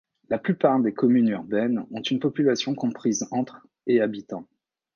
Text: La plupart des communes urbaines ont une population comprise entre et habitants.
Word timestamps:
La 0.29 0.39
plupart 0.39 0.79
des 0.79 0.95
communes 0.95 1.27
urbaines 1.27 1.85
ont 1.91 2.01
une 2.01 2.19
population 2.19 2.73
comprise 2.73 3.27
entre 3.29 3.67
et 3.85 4.01
habitants. 4.01 4.47